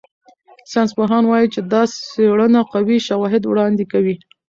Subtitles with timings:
[0.71, 4.15] ساینسپوهان وايي چې دا څېړنه قوي شواهد وړاندې کوي.